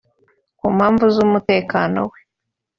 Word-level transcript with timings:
Ku 0.59 0.67
mpamvu 0.77 1.05
z’umutekano 1.15 1.99
we 2.09 2.19